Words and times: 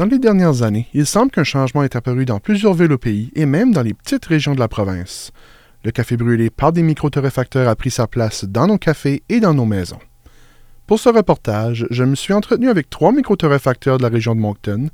Dans 0.00 0.06
les 0.06 0.18
dernières 0.18 0.62
années, 0.62 0.88
il 0.94 1.04
semble 1.04 1.30
qu'un 1.30 1.44
changement 1.44 1.82
est 1.82 1.94
apparu 1.94 2.24
dans 2.24 2.40
plusieurs 2.40 2.72
villes 2.72 2.94
au 2.94 2.96
pays 2.96 3.30
et 3.34 3.44
même 3.44 3.70
dans 3.70 3.82
les 3.82 3.92
petites 3.92 4.24
régions 4.24 4.54
de 4.54 4.58
la 4.58 4.66
province. 4.66 5.30
Le 5.84 5.90
café 5.90 6.16
brûlé 6.16 6.48
par 6.48 6.72
des 6.72 6.82
micro-torréfacteurs 6.82 7.68
a 7.68 7.76
pris 7.76 7.90
sa 7.90 8.06
place 8.06 8.46
dans 8.46 8.66
nos 8.66 8.78
cafés 8.78 9.22
et 9.28 9.40
dans 9.40 9.52
nos 9.52 9.66
maisons. 9.66 9.98
Pour 10.86 11.00
ce 11.00 11.10
reportage, 11.10 11.86
je 11.90 12.02
me 12.02 12.14
suis 12.14 12.32
entretenu 12.32 12.70
avec 12.70 12.88
trois 12.88 13.12
micro-torréfacteurs 13.12 13.98
de 13.98 14.02
la 14.02 14.08
région 14.08 14.34
de 14.34 14.40
Moncton 14.40 14.88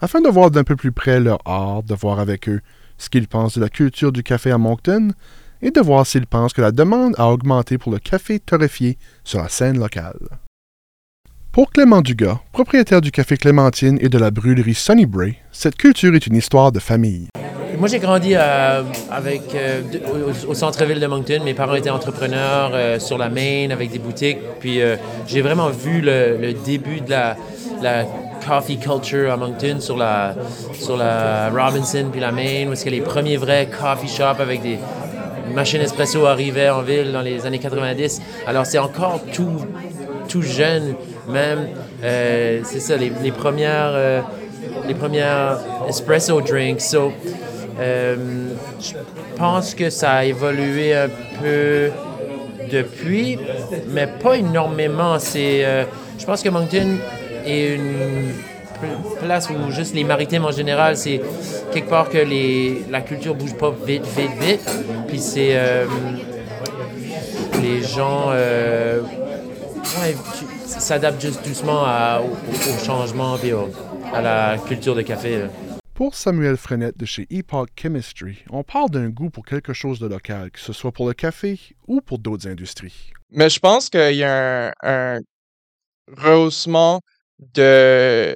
afin 0.00 0.20
de 0.20 0.28
voir 0.28 0.52
d'un 0.52 0.62
peu 0.62 0.76
plus 0.76 0.92
près 0.92 1.18
leur 1.18 1.40
art, 1.46 1.82
de 1.82 1.94
voir 1.96 2.20
avec 2.20 2.48
eux 2.48 2.60
ce 2.96 3.10
qu'ils 3.10 3.26
pensent 3.26 3.56
de 3.56 3.60
la 3.60 3.68
culture 3.68 4.12
du 4.12 4.22
café 4.22 4.52
à 4.52 4.58
Moncton 4.58 5.14
et 5.62 5.72
de 5.72 5.80
voir 5.80 6.06
s'ils 6.06 6.28
pensent 6.28 6.52
que 6.52 6.62
la 6.62 6.70
demande 6.70 7.16
a 7.18 7.28
augmenté 7.28 7.76
pour 7.76 7.90
le 7.90 7.98
café 7.98 8.38
torréfié 8.38 8.98
sur 9.24 9.42
la 9.42 9.48
scène 9.48 9.80
locale. 9.80 10.43
Pour 11.54 11.70
Clément 11.70 12.00
Dugas, 12.00 12.40
propriétaire 12.50 13.00
du 13.00 13.12
café 13.12 13.36
Clémentine 13.36 13.96
et 14.00 14.08
de 14.08 14.18
la 14.18 14.32
brûlerie 14.32 14.74
Sunny 14.74 15.06
Bray, 15.06 15.36
cette 15.52 15.76
culture 15.76 16.12
est 16.16 16.26
une 16.26 16.34
histoire 16.34 16.72
de 16.72 16.80
famille. 16.80 17.28
Moi, 17.78 17.86
j'ai 17.86 18.00
grandi 18.00 18.34
euh, 18.34 18.82
avec, 19.08 19.42
euh, 19.54 19.80
au, 20.48 20.54
centre-ville 20.54 20.98
de 20.98 21.06
Moncton. 21.06 21.42
Mes 21.44 21.54
parents 21.54 21.76
étaient 21.76 21.90
entrepreneurs 21.90 22.72
euh, 22.74 22.98
sur 22.98 23.18
la 23.18 23.28
Main 23.28 23.70
avec 23.70 23.92
des 23.92 24.00
boutiques. 24.00 24.38
Puis 24.58 24.80
j'ai 25.28 25.42
vraiment 25.42 25.68
vu 25.68 26.00
le, 26.00 26.54
début 26.64 27.00
de 27.00 27.10
la, 27.10 27.36
coffee 28.44 28.78
culture 28.78 29.30
à 29.32 29.36
Moncton 29.36 29.76
sur 29.78 29.96
la, 29.96 30.34
sur 30.72 30.96
la 30.96 31.50
Robinson 31.50 32.08
puis 32.10 32.20
la 32.20 32.32
Main, 32.32 32.66
où 32.68 32.72
est-ce 32.72 32.88
les 32.90 33.00
premiers 33.00 33.36
vrais 33.36 33.68
coffee 33.68 34.08
shops 34.08 34.40
avec 34.40 34.60
des 34.60 34.76
machines 35.54 35.80
espresso 35.80 36.26
arrivaient 36.26 36.68
en 36.68 36.82
ville 36.82 37.12
dans 37.12 37.22
les 37.22 37.46
années 37.46 37.60
90. 37.60 38.20
Alors 38.48 38.66
c'est 38.66 38.78
encore 38.78 39.20
tout, 39.32 39.64
tout 40.28 40.42
jeune 40.42 40.96
même. 41.28 41.68
Euh, 42.02 42.60
c'est 42.64 42.80
ça, 42.80 42.96
les, 42.96 43.10
premières, 43.30 43.92
euh, 43.92 44.20
les 44.86 44.94
premières 44.94 45.58
espresso 45.88 46.40
drinks. 46.40 46.80
So, 46.80 47.12
euh, 47.80 48.16
je 48.80 48.94
pense 49.36 49.74
que 49.74 49.90
ça 49.90 50.12
a 50.12 50.24
évolué 50.24 50.94
un 50.94 51.08
peu 51.40 51.90
depuis, 52.70 53.38
mais 53.88 54.06
pas 54.06 54.36
énormément. 54.36 55.18
C'est, 55.18 55.64
je 56.18 56.24
pense 56.24 56.42
que 56.42 56.48
Moncton 56.48 56.98
est 57.44 57.74
une 57.74 58.32
place 59.20 59.48
où 59.50 59.70
juste 59.70 59.94
les 59.94 60.04
maritimes 60.04 60.44
en 60.44 60.50
général, 60.50 60.96
c'est 60.96 61.20
quelque 61.72 61.88
part 61.88 62.08
que 62.08 62.18
les, 62.18 62.84
la 62.90 63.00
culture 63.00 63.34
bouge 63.34 63.54
pas 63.54 63.74
vite, 63.86 64.06
vite, 64.16 64.30
vite. 64.40 64.70
Puis 65.08 65.18
c'est 65.18 65.58
les 67.60 67.82
gens 67.82 68.30
s'adapte 70.80 71.20
juste 71.20 71.46
doucement 71.46 71.84
au, 72.20 72.84
changement 72.84 73.36
et 73.38 73.52
à 74.12 74.20
la 74.20 74.58
culture 74.58 74.94
de 74.94 75.02
café. 75.02 75.46
Pour 75.94 76.14
Samuel 76.16 76.56
Frenette 76.56 76.98
de 76.98 77.06
chez 77.06 77.26
Epoch 77.30 77.68
Chemistry, 77.80 78.44
on 78.50 78.64
parle 78.64 78.90
d'un 78.90 79.10
goût 79.10 79.30
pour 79.30 79.44
quelque 79.44 79.72
chose 79.72 80.00
de 80.00 80.08
local, 80.08 80.50
que 80.50 80.58
ce 80.58 80.72
soit 80.72 80.90
pour 80.90 81.06
le 81.06 81.14
café 81.14 81.58
ou 81.86 82.00
pour 82.00 82.18
d'autres 82.18 82.48
industries. 82.48 83.12
Mais 83.30 83.48
je 83.48 83.60
pense 83.60 83.88
qu'il 83.88 84.16
y 84.16 84.24
a 84.24 84.72
un, 84.82 85.20
rehaussement 86.10 87.00
de, 87.38 88.34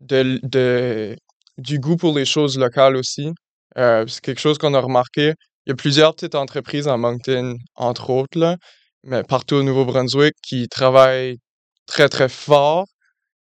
de, 0.00 1.16
du 1.58 1.78
goût 1.78 1.96
pour 1.96 2.16
les 2.16 2.24
choses 2.24 2.58
locales 2.58 2.96
aussi. 2.96 3.32
Euh, 3.78 4.04
c'est 4.06 4.20
quelque 4.20 4.40
chose 4.40 4.58
qu'on 4.58 4.74
a 4.74 4.80
remarqué. 4.80 5.34
Il 5.66 5.70
y 5.70 5.72
a 5.72 5.76
plusieurs 5.76 6.14
petites 6.14 6.34
entreprises 6.34 6.88
en 6.88 6.98
Moncton, 6.98 7.56
entre 7.76 8.10
autres, 8.10 8.38
là, 8.38 8.56
mais 9.04 9.22
partout 9.22 9.56
au 9.56 9.62
Nouveau-Brunswick 9.62 10.34
qui 10.42 10.68
travaillent 10.68 11.38
très, 11.86 12.08
très 12.08 12.28
fort, 12.28 12.86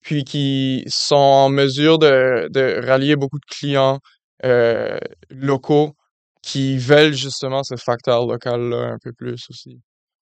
puis 0.01 0.23
qui 0.23 0.83
sont 0.87 1.15
en 1.15 1.49
mesure 1.49 1.97
de, 1.97 2.47
de 2.51 2.85
rallier 2.85 3.15
beaucoup 3.15 3.39
de 3.39 3.55
clients 3.55 3.99
euh, 4.43 4.97
locaux 5.29 5.93
qui 6.43 6.77
veulent 6.77 7.13
justement 7.13 7.63
ce 7.63 7.75
facteur 7.75 8.27
local-là 8.27 8.91
un 8.93 8.97
peu 9.03 9.11
plus 9.13 9.47
aussi. 9.49 9.79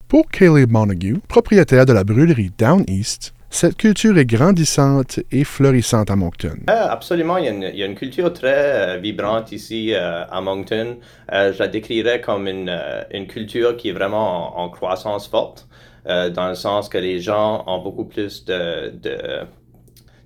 Pour 0.08 0.30
Caleb 0.30 0.72
Montague, 0.72 1.18
propriétaire 1.28 1.86
de 1.86 1.94
la 1.94 2.04
brûlerie 2.04 2.52
Down 2.58 2.86
East, 2.88 3.34
cette 3.54 3.78
culture 3.78 4.18
est 4.18 4.26
grandissante 4.26 5.20
et 5.32 5.44
florissante 5.44 6.10
à 6.10 6.16
Moncton. 6.16 6.56
Euh, 6.72 6.88
absolument, 6.90 7.38
il 7.38 7.46
y, 7.46 7.84
a 7.84 7.86
une, 7.86 7.94
culture 7.94 8.34
très 8.34 8.96
euh, 8.96 8.98
vibrante 8.98 9.52
ici 9.52 9.94
euh, 9.94 10.26
à 10.26 10.42
Moncton. 10.42 10.98
je 11.32 11.60
la 11.60 11.68
décrirais 11.68 12.20
comme 12.20 12.48
une, 12.48 13.28
culture 13.28 13.78
qui 13.78 13.90
est 13.90 13.94
vraiment 13.94 14.60
en, 14.60 14.70
croissance 14.70 15.28
forte, 15.28 15.68
dans 16.06 16.50
le 16.50 16.56
sens 16.56 16.90
que 16.90 16.98
les 16.98 17.20
gens 17.22 17.64
ont 17.68 17.78
beaucoup 17.78 18.06
plus 18.06 18.44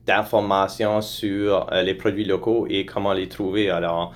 d'informations 0.07 1.01
sur 1.01 1.67
les 1.71 1.93
produits 1.95 2.25
locaux 2.25 2.65
et 2.69 2.85
comment 2.85 3.11
les 3.11 3.27
trouver. 3.27 3.69
Alors, 3.69 4.13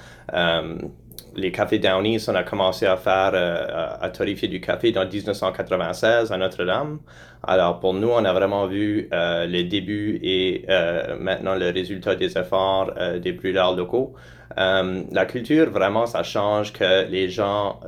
les 1.36 1.52
cafés 1.52 1.80
Downies, 1.80 2.25
on 2.28 2.36
a 2.36 2.44
commencé 2.44 2.86
à 2.86 2.97
faire, 2.97 3.31
euh, 3.34 3.90
à 4.00 4.09
tarifier 4.09 4.47
du 4.47 4.59
café 4.62 4.92
dans 4.92 5.06
1996 5.08 6.31
à 6.31 6.38
Notre-Dame. 6.38 7.00
Alors 7.44 7.80
pour 7.80 7.94
nous, 7.94 8.09
on 8.09 8.24
a 8.24 8.34
vraiment 8.34 8.68
vu 8.68 9.09
euh, 9.14 9.46
les 9.46 9.64
débuts 9.64 10.20
et 10.22 10.66
euh, 10.70 11.18
maintenant 11.20 11.56
le 11.56 11.70
résultat 11.70 12.16
des 12.16 12.38
efforts 12.38 12.91
euh, 12.97 13.20
des 13.20 13.31
brûleurs 13.31 13.75
locaux. 13.75 14.14
Euh, 14.58 15.03
la 15.12 15.25
culture, 15.25 15.70
vraiment, 15.70 16.06
ça 16.06 16.24
change 16.24 16.74
que 16.74 17.08
les 17.09 17.30
gens 17.30 17.80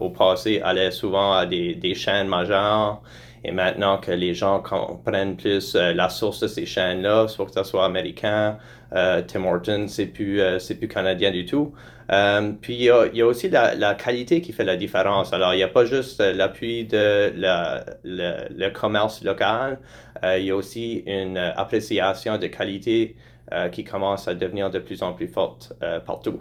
au 0.00 0.10
passé 0.10 0.60
allaient 0.64 0.92
souvent 0.92 1.32
à 1.32 1.46
des, 1.46 1.74
des 1.74 1.94
chaînes 1.94 2.28
majeures 2.28 3.02
et 3.44 3.52
maintenant 3.52 3.98
que 3.98 4.10
les 4.10 4.34
gens 4.34 4.60
comprennent 4.60 5.36
plus 5.36 5.74
la 5.74 6.08
source 6.08 6.40
de 6.40 6.48
ces 6.48 6.66
chaînes-là, 6.66 7.28
soit 7.28 7.46
que 7.46 7.52
ce 7.52 7.62
soit 7.62 7.84
américain, 7.84 8.58
Tim 8.90 9.44
Hortons, 9.44 9.86
c'est 9.88 10.06
plus, 10.06 10.40
c'est 10.58 10.76
plus 10.76 10.88
canadien 10.88 11.30
du 11.30 11.44
tout. 11.44 11.74
Euh, 12.12 12.52
puis 12.60 12.74
il 12.74 12.82
y, 12.82 12.90
a, 12.90 13.26
aussi 13.26 13.48
la, 13.48 13.94
qualité 13.94 14.40
qui 14.40 14.52
fait 14.52 14.64
la 14.64 14.76
différence. 14.76 15.32
Alors 15.32 15.54
il 15.54 15.58
n'y 15.58 15.62
a 15.62 15.68
pas 15.68 15.84
juste 15.84 16.20
l'appui 16.20 16.84
de 16.84 17.32
le, 17.34 18.68
commerce 18.70 19.22
local, 19.22 19.78
euh, 20.22 20.38
il 20.38 20.46
y 20.46 20.50
a 20.50 20.56
aussi 20.56 21.02
une 21.06 21.38
appréciation 21.38 22.38
de 22.38 22.46
qualité 22.46 23.16
euh, 23.52 23.68
qui 23.68 23.84
commence 23.84 24.28
à 24.28 24.34
devenir 24.34 24.70
de 24.70 24.78
plus 24.78 25.02
en 25.02 25.12
plus 25.12 25.28
forte 25.28 25.72
euh, 25.82 26.00
partout. 26.00 26.40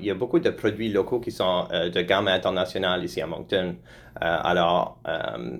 Il 0.00 0.06
y 0.06 0.10
a 0.10 0.14
beaucoup 0.14 0.40
de 0.40 0.50
produits 0.50 0.90
locaux 0.90 1.20
qui 1.20 1.30
sont 1.30 1.68
euh, 1.72 1.90
de 1.90 2.00
gamme 2.00 2.28
internationale 2.28 3.04
ici 3.04 3.20
à 3.20 3.26
Moncton. 3.26 3.76
alors 4.20 4.98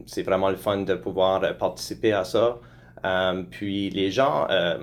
c'est 0.07 0.23
vraiment 0.23 0.51
le 0.51 0.57
fun 0.57 0.79
de 0.79 0.95
pouvoir 0.95 1.57
participer 1.57 2.13
à 2.13 2.25
ça. 2.25 2.59
Euh, 3.05 3.43
puis 3.51 3.91
les 3.91 4.11
gens, 4.11 4.47
euh, 4.51 4.79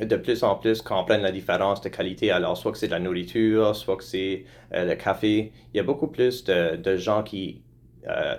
de 0.00 0.16
plus 0.16 0.42
en 0.42 0.54
plus, 0.56 0.80
comprennent 0.82 1.22
la 1.22 1.32
différence 1.32 1.80
de 1.80 1.88
qualité. 1.88 2.30
Alors, 2.30 2.56
soit 2.56 2.72
que 2.72 2.78
c'est 2.78 2.86
de 2.86 2.92
la 2.92 3.00
nourriture, 3.00 3.76
soit 3.76 3.96
que 3.96 4.04
c'est 4.04 4.44
euh, 4.74 4.84
le 4.84 4.94
café. 4.94 5.52
Il 5.74 5.76
y 5.76 5.80
a 5.80 5.82
beaucoup 5.82 6.08
plus 6.08 6.44
de, 6.44 6.76
de 6.76 6.96
gens 6.96 7.22
qui, 7.22 7.62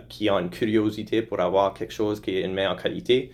qui 0.08 0.30
ont 0.30 0.40
une 0.40 0.50
curiosité 0.50 1.22
pour 1.22 1.40
avoir 1.40 1.74
quelque 1.74 1.94
chose 1.94 2.20
qui 2.20 2.38
est 2.38 2.42
une 2.42 2.54
meilleure 2.54 2.76
qualité. 2.76 3.32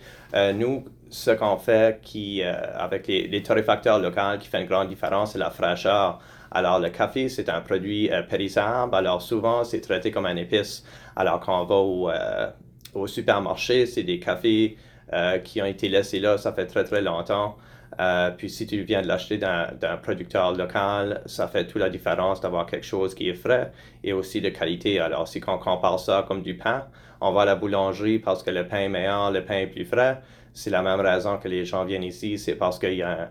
nous, 0.54 0.84
ce 1.08 1.30
qu'on 1.30 1.56
fait 1.56 2.00
qui, 2.02 2.42
avec 2.42 3.06
les, 3.06 3.42
torréfacteurs 3.42 3.98
locaux 3.98 4.38
qui 4.38 4.48
fait 4.48 4.60
une 4.60 4.66
grande 4.66 4.88
différence, 4.88 5.32
c'est 5.32 5.38
la 5.38 5.50
fraîcheur. 5.50 6.20
Alors, 6.50 6.78
le 6.78 6.90
café, 6.90 7.28
c'est 7.28 7.48
un 7.48 7.60
produit 7.60 8.10
périssable. 8.28 8.94
Alors, 8.94 9.22
souvent, 9.22 9.64
c'est 9.64 9.80
traité 9.80 10.10
comme 10.10 10.26
un 10.26 10.36
épice. 10.36 10.84
Alors, 11.14 11.40
quand 11.40 11.62
on 11.62 11.64
va 11.64 12.54
au, 12.94 13.06
supermarché, 13.06 13.86
c'est 13.86 14.02
des 14.02 14.18
cafés 14.18 14.76
euh, 15.12 15.38
qui 15.38 15.62
ont 15.62 15.66
été 15.66 15.88
laissés 15.88 16.18
là, 16.18 16.36
ça 16.36 16.52
fait 16.52 16.66
très 16.66 16.82
très 16.82 17.00
longtemps. 17.00 17.56
Euh, 17.98 18.30
puis 18.30 18.50
si 18.50 18.66
tu 18.66 18.82
viens 18.82 19.00
de 19.00 19.06
l'acheter 19.06 19.38
d'un 19.38 19.96
producteur 20.02 20.52
local, 20.52 21.22
ça 21.26 21.48
fait 21.48 21.66
toute 21.66 21.80
la 21.80 21.88
différence 21.88 22.40
d'avoir 22.40 22.66
quelque 22.66 22.84
chose 22.84 23.14
qui 23.14 23.28
est 23.28 23.34
frais 23.34 23.72
et 24.04 24.12
aussi 24.12 24.40
de 24.40 24.50
qualité. 24.50 25.00
Alors 25.00 25.28
si 25.28 25.40
on 25.46 25.58
compare 25.58 25.98
ça 25.98 26.24
comme 26.28 26.42
du 26.42 26.56
pain, 26.56 26.86
on 27.20 27.32
va 27.32 27.42
à 27.42 27.44
la 27.46 27.56
boulangerie 27.56 28.18
parce 28.18 28.42
que 28.42 28.50
le 28.50 28.68
pain 28.68 28.80
est 28.80 28.88
meilleur, 28.88 29.30
le 29.30 29.44
pain 29.44 29.58
est 29.58 29.66
plus 29.66 29.84
frais. 29.84 30.20
C'est 30.52 30.70
la 30.70 30.82
même 30.82 31.00
raison 31.00 31.38
que 31.38 31.48
les 31.48 31.64
gens 31.64 31.84
viennent 31.84 32.04
ici, 32.04 32.38
c'est 32.38 32.54
parce 32.54 32.78
qu'il 32.78 32.94
y 32.94 33.02
a, 33.02 33.30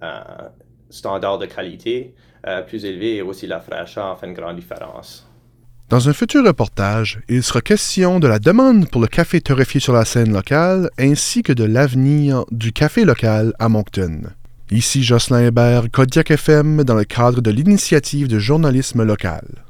un, 0.00 0.50
standard 0.88 1.38
de 1.38 1.46
qualité 1.46 2.14
euh, 2.46 2.62
plus 2.62 2.84
élevé 2.84 3.16
et 3.16 3.22
aussi 3.22 3.46
la 3.48 3.58
fraîcheur 3.58 4.18
fait 4.18 4.26
une 4.26 4.34
grande 4.34 4.56
différence. 4.56 5.28
Dans 5.88 6.08
un 6.08 6.12
futur 6.12 6.44
reportage, 6.44 7.20
il 7.28 7.44
sera 7.44 7.60
question 7.60 8.18
de 8.18 8.26
la 8.26 8.40
demande 8.40 8.90
pour 8.90 9.00
le 9.00 9.06
café 9.06 9.40
torréfié 9.40 9.78
sur 9.78 9.92
la 9.92 10.04
scène 10.04 10.32
locale 10.32 10.90
ainsi 10.98 11.44
que 11.44 11.52
de 11.52 11.62
l'avenir 11.62 12.44
du 12.50 12.72
café 12.72 13.04
local 13.04 13.52
à 13.60 13.68
Moncton. 13.68 14.22
Ici 14.72 15.04
Jocelyn 15.04 15.46
Hébert, 15.46 15.84
Kodiak 15.92 16.32
FM, 16.32 16.82
dans 16.82 16.96
le 16.96 17.04
cadre 17.04 17.40
de 17.40 17.52
l'initiative 17.52 18.26
de 18.26 18.40
journalisme 18.40 19.04
local. 19.04 19.65